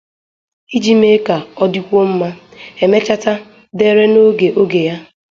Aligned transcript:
Iji 0.75 0.93
mee 1.01 1.17
ka 1.25 1.35
ọ 1.61 1.65
dịkwuo 1.73 2.03
mma, 2.11 2.29
Emecheta 2.83 3.33
dere 3.79 4.03
n'oge 4.09 4.47
oge 4.61 4.81
ya. 4.87 4.97